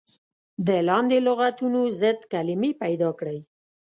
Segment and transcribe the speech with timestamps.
[0.67, 3.39] د لاندې لغتونو ضد کلمې پيداکړئ.